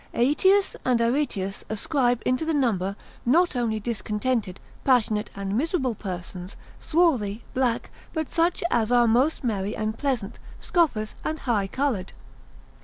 Aetius 0.15 0.75
and 0.83 0.99
Aretius 0.99 1.63
ascribe 1.69 2.23
into 2.25 2.43
the 2.43 2.55
number 2.55 2.95
not 3.23 3.55
only 3.55 3.79
discontented, 3.79 4.59
passionate, 4.83 5.29
and 5.35 5.55
miserable 5.55 5.93
persons, 5.93 6.55
swarthy, 6.79 7.43
black; 7.53 7.91
but 8.11 8.27
such 8.27 8.63
as 8.71 8.91
are 8.91 9.07
most 9.07 9.43
merry 9.43 9.75
and 9.75 9.99
pleasant, 9.99 10.39
scoffers, 10.59 11.13
and 11.23 11.41
high 11.41 11.67
coloured. 11.67 12.13